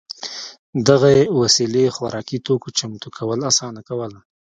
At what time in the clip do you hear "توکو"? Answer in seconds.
2.45-2.69